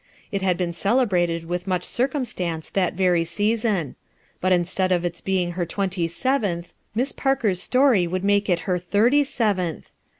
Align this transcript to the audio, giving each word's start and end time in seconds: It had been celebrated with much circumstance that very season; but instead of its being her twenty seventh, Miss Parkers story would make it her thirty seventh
It 0.31 0.41
had 0.41 0.57
been 0.57 0.73
celebrated 0.73 1.43
with 1.45 1.67
much 1.67 1.83
circumstance 1.83 2.71
that 2.71 2.95
very 2.95 3.23
season; 3.23 3.95
but 4.39 4.51
instead 4.51 4.91
of 4.91 5.05
its 5.05 5.21
being 5.21 5.51
her 5.51 5.65
twenty 5.67 6.07
seventh, 6.07 6.73
Miss 6.95 7.11
Parkers 7.11 7.61
story 7.61 8.07
would 8.07 8.23
make 8.23 8.49
it 8.49 8.61
her 8.61 8.79
thirty 8.79 9.23
seventh 9.23 9.91